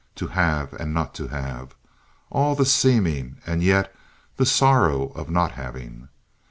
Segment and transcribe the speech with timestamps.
[0.15, 1.75] To have and not to have!
[2.31, 3.93] All the seeming, and yet
[4.37, 6.09] the sorrow of not having!